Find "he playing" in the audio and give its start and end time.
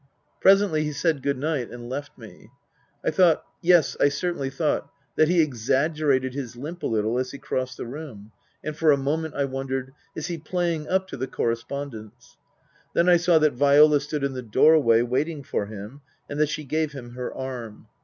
10.25-10.87